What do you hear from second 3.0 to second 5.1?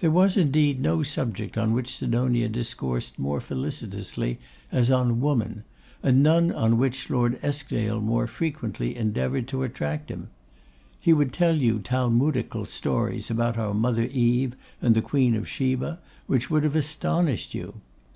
so felicitously as